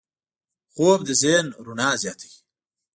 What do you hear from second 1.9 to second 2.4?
زیاتوي